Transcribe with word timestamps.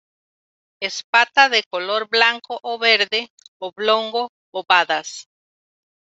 Espata 0.79 1.47
de 1.47 1.61
color 1.61 2.07
blanco 2.09 2.59
o 2.63 2.79
verde, 2.79 3.29
oblongo-ovadas. 3.59 5.27